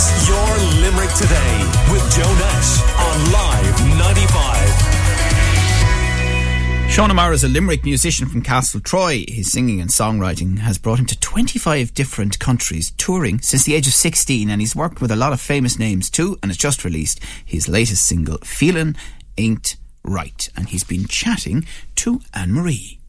[0.00, 0.38] It's your
[0.80, 1.58] Limerick today
[1.90, 6.88] with Joe Nash on Live 95.
[6.88, 9.24] Sean O'Mara is a Limerick musician from Castle Troy.
[9.26, 13.88] His singing and songwriting has brought him to 25 different countries, touring since the age
[13.88, 16.84] of 16, and he's worked with a lot of famous names too, and has just
[16.84, 18.94] released his latest single, Feelin'
[19.36, 19.74] Ain't
[20.04, 20.48] Right.
[20.56, 23.00] And he's been chatting to Anne Marie.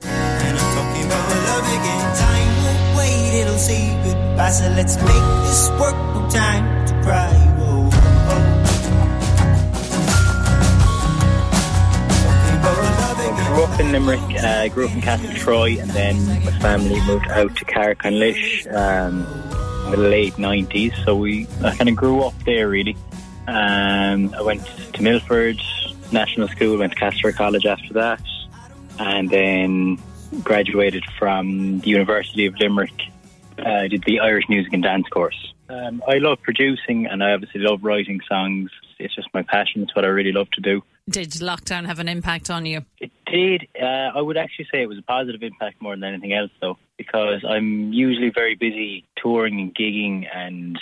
[0.00, 2.16] And I'm talking about love again.
[2.16, 4.52] Time won't wait, it'll say goodbye.
[4.52, 6.09] So let's make this work.
[6.30, 7.46] Time to cry.
[13.48, 14.20] Grew up in Limerick.
[14.42, 19.26] Uh, grew up in Castle Troy, and then my family moved out to Caherconlish um,
[19.86, 20.94] in the late nineties.
[21.04, 22.96] So we I kind of grew up there really.
[23.48, 25.60] Um, I went to Milford
[26.12, 28.22] National School, went to Castletroy College after that,
[29.00, 29.98] and then
[30.44, 32.94] graduated from the University of Limerick.
[33.58, 35.52] I did the Irish Music and Dance course.
[35.70, 38.70] Um, I love producing, and I obviously love writing songs.
[38.98, 39.82] It's just my passion.
[39.82, 40.82] It's what I really love to do.
[41.08, 42.84] Did lockdown have an impact on you?
[42.98, 43.68] It did.
[43.80, 46.76] Uh, I would actually say it was a positive impact more than anything else, though,
[46.98, 50.78] because I'm usually very busy touring and gigging and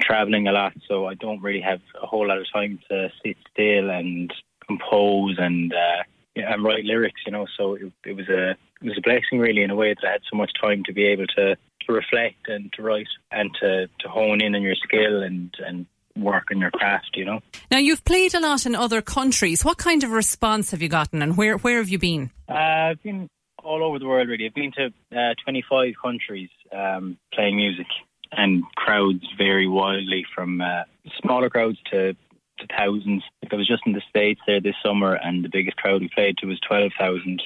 [0.00, 3.36] traveling a lot, so I don't really have a whole lot of time to sit
[3.52, 4.32] still and
[4.66, 6.02] compose and uh,
[6.34, 7.20] yeah, and write lyrics.
[7.26, 9.94] You know, so it, it was a it was a blessing really in a way
[9.94, 11.56] that I had so much time to be able to
[11.90, 15.86] to reflect and to write and to to hone in on your skill and and
[16.16, 17.10] work on your craft.
[17.14, 17.40] You know.
[17.70, 19.64] Now you've played a lot in other countries.
[19.64, 22.30] What kind of response have you gotten, and where where have you been?
[22.48, 23.28] Uh, I've been
[23.62, 24.46] all over the world really.
[24.46, 27.86] I've been to uh, 25 countries um, playing music,
[28.32, 30.84] and crowds vary wildly from uh,
[31.20, 33.22] smaller crowds to, to thousands.
[33.42, 36.08] Like I was just in the States there this summer, and the biggest crowd we
[36.08, 37.42] played to was 12,000.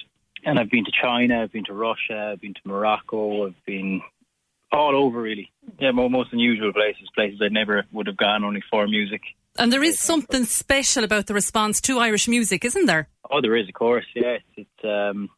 [0.46, 4.02] And I've been to China, I've been to Russia, I've been to Morocco, I've been
[4.74, 5.50] all over really.
[5.78, 9.22] Yeah, most unusual places, places I never would have gone only for music.
[9.56, 13.08] And there is something special about the response to Irish music, isn't there?
[13.30, 14.04] Oh, there is, of course.
[14.14, 15.30] Yes, it's um,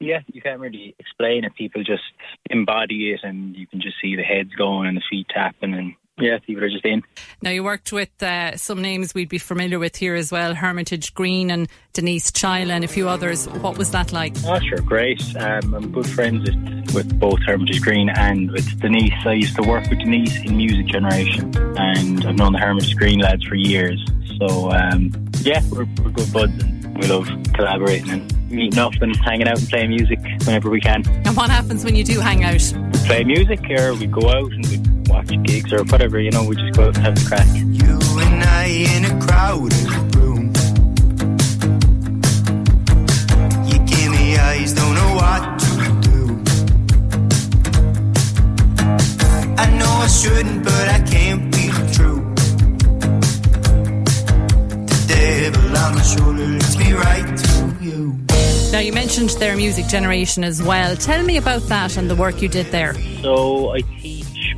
[0.00, 0.20] yeah.
[0.26, 1.54] You can't really explain it.
[1.54, 2.02] People just
[2.50, 5.94] embody it, and you can just see the heads going and the feet tapping, and
[6.18, 7.02] yeah, just in.
[7.42, 11.12] Now you worked with uh, some names we'd be familiar with here as well: Hermitage
[11.12, 13.46] Green and Denise Chaila and a few others.
[13.46, 14.34] What was that like?
[14.46, 15.22] Oh, sure, great.
[15.36, 19.12] Um, I'm good friends with, with both Hermitage Green and with Denise.
[19.26, 23.18] I used to work with Denise in Music Generation, and I've known the Hermitage Green
[23.18, 24.02] lads for years.
[24.38, 29.14] So um, yeah, we're, we're good buds, and we love collaborating and meeting up and
[29.16, 31.06] hanging out and playing music whenever we can.
[31.26, 32.62] And what happens when you do hang out?
[32.92, 36.20] We play music, or we go out and we watch gigs or whatever.
[36.20, 37.46] You know, we just go out and have a crack.
[37.54, 40.52] You and I in a crowded room.
[43.68, 45.76] You give me eyes, don't know what to
[46.08, 46.42] do.
[49.58, 52.22] I know I shouldn't, but I can't be true.
[54.86, 58.18] The devil on my shoulder leads me right to you.
[58.72, 60.96] Now you mentioned their music generation as well.
[60.96, 62.94] Tell me about that and the work you did there.
[63.22, 64.15] So I teach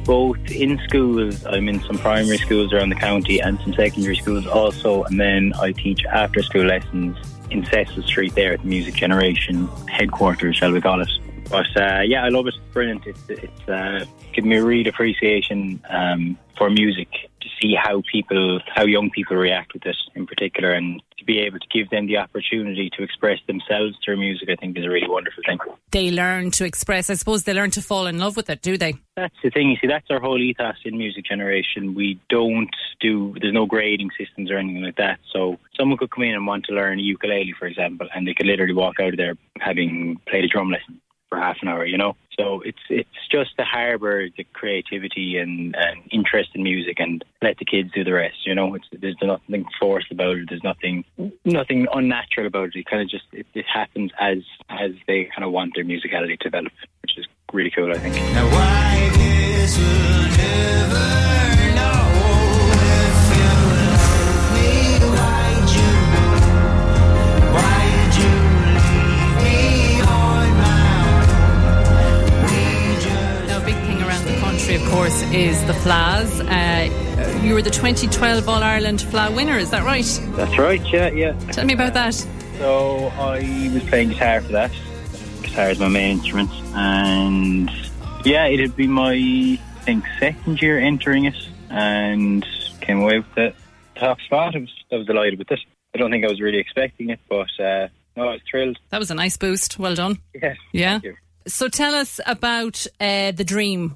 [0.09, 1.45] both in schools.
[1.45, 5.53] I'm in some primary schools around the county and some secondary schools also, and then
[5.61, 7.19] I teach after school lessons
[7.51, 11.11] in Cecil Street there at the Music Generation headquarters, shall we call it.
[11.51, 12.55] But uh, yeah, I love it.
[12.55, 13.07] It's brilliant.
[13.07, 17.09] It's, it's uh, given me a real appreciation um, for music
[17.41, 21.39] to see how people, how young people react with it in particular, and to be
[21.39, 24.91] able to give them the opportunity to express themselves through music, I think is a
[24.91, 25.59] really wonderful thing.
[25.91, 27.09] They learn to express.
[27.09, 28.97] I suppose they learn to fall in love with it, do they?
[29.17, 29.71] That's the thing.
[29.71, 31.95] You see, that's our whole ethos in Music Generation.
[31.95, 33.35] We don't do.
[33.41, 35.19] There's no grading systems or anything like that.
[35.33, 38.35] So someone could come in and want to learn a ukulele, for example, and they
[38.35, 41.85] could literally walk out of there having played a drum lesson for half an hour.
[41.85, 42.17] You know.
[42.39, 47.59] So it's it's just to harbour the creativity and, and interest in music and let
[47.59, 48.47] the kids do the rest.
[48.47, 50.49] You know, it's, there's nothing forced about it.
[50.49, 51.05] There's nothing
[51.45, 52.77] nothing unnatural about it.
[52.77, 54.39] It kind of just it, it happens as
[54.69, 56.73] as they kind of want their musicality to develop,
[57.03, 57.91] which is really cool.
[57.91, 58.15] I think.
[75.09, 76.39] Course, is the Fleadhs.
[76.45, 80.05] Uh, you were the 2012 All Ireland Fleadh winner, is that right?
[80.33, 80.83] That's right.
[80.93, 81.33] Yeah, yeah.
[81.51, 82.13] Tell me about that.
[82.59, 84.71] So I was playing guitar for that.
[85.41, 87.71] Guitar is my main instrument, and
[88.27, 91.37] yeah, it had been my I think second year entering it,
[91.71, 92.45] and
[92.83, 93.55] came away with the
[93.95, 94.55] top spot.
[94.57, 95.61] I was I was delighted with it.
[95.95, 98.79] I don't think I was really expecting it, but uh, no, I was thrilled.
[98.91, 99.79] That was a nice boost.
[99.79, 100.19] Well done.
[100.35, 101.01] Yeah, Yeah.
[101.45, 101.51] Thank you.
[101.51, 103.91] So tell us about uh, the dream.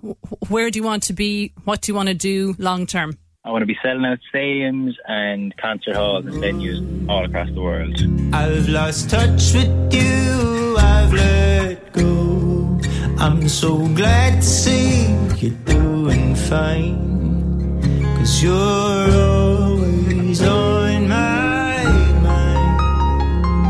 [0.48, 1.52] Where do you want to be?
[1.64, 3.18] What do you want to do long term?
[3.44, 7.60] I want to be selling out stadiums and concert halls and venues all across the
[7.60, 8.00] world.
[8.32, 12.80] I've lost touch with you, I've let go.
[13.18, 15.08] I'm so glad to see
[15.42, 17.82] you're doing fine.
[18.16, 19.31] Cause you're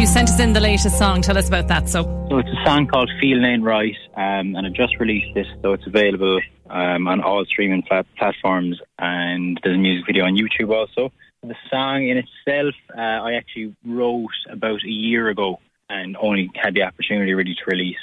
[0.02, 1.22] You sent us in the latest song.
[1.22, 1.88] Tell us about that.
[1.88, 5.46] So, So it's a song called Feeling Ain't Right, um, and I just released this,
[5.62, 10.36] so it's available um, on all streaming plat- platforms, and there's a music video on
[10.36, 11.12] YouTube also.
[11.44, 16.74] The song in itself, uh, I actually wrote about a year ago, and only had
[16.74, 17.96] the opportunity really to release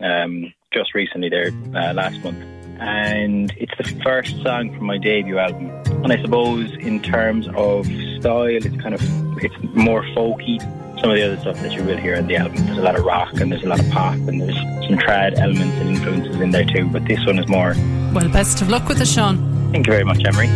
[0.00, 2.44] um, just recently there uh, last month.
[2.80, 5.70] And it's the first song from my debut album.
[6.02, 7.86] And I suppose in terms of
[8.18, 9.02] style, it's kind of
[9.44, 10.60] it's more folky.
[11.06, 12.98] Some of the other stuff that you will hear on the album, there's a lot
[12.98, 14.56] of rock and there's a lot of pop and there's
[14.88, 16.88] some trad elements and influences in there too.
[16.88, 17.76] But this one is more.
[18.12, 19.70] well, best of luck with it, Sean.
[19.70, 20.48] Thank you very much, Emery.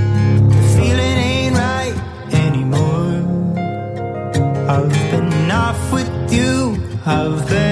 [0.75, 1.95] feeling ain't right
[2.35, 3.23] anymore.
[4.69, 6.73] I've been off with you,
[7.07, 7.70] I've been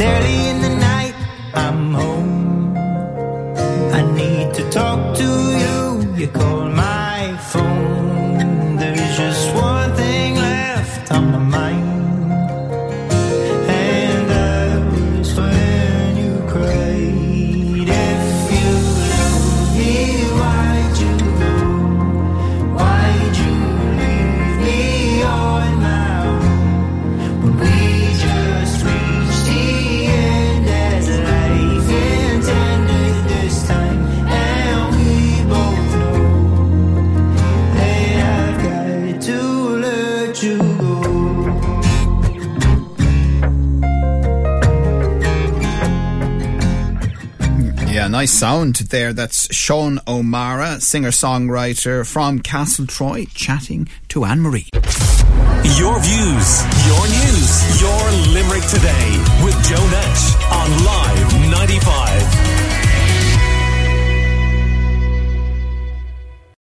[0.00, 1.14] It's early in the night,
[1.54, 2.76] I'm home.
[3.92, 6.14] I need to talk to you.
[6.14, 8.76] You call my phone.
[8.76, 11.47] There's just one thing left on my
[48.18, 49.12] nice sound there.
[49.12, 54.68] That's Sean O'Mara, singer songwriter from Castle Troy, chatting to Anne Marie.
[55.78, 56.48] Your views,
[56.88, 58.02] your news, your
[58.34, 59.08] Limerick today
[59.44, 62.47] with Joe Nash on Live 95.